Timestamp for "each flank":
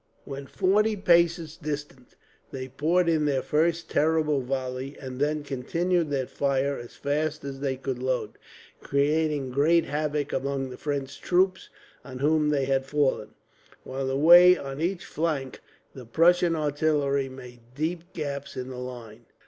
14.81-15.59